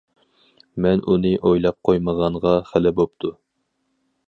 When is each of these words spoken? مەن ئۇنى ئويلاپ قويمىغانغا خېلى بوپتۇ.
مەن 0.85 1.03
ئۇنى 1.11 1.33
ئويلاپ 1.51 1.77
قويمىغانغا 1.89 2.57
خېلى 2.73 2.95
بوپتۇ. 3.03 3.35